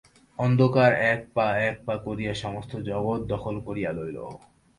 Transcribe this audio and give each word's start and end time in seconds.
অন্ধকার 0.39 0.91
এক 1.11 1.19
পা 1.35 1.47
এক 1.61 1.75
পা 1.85 1.95
করিয়া 2.05 2.33
সমস্ত 2.35 2.71
জগৎ 2.89 3.19
দখল 3.33 3.55
করিয়া 3.67 3.91
লইল। 3.97 4.17